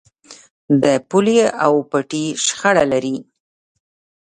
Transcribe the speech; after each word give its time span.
د 0.83 0.85
پولې 1.09 1.39
او 1.65 1.73
پټي 1.89 2.25
شخړه 2.45 2.83
لرئ؟ 2.91 3.15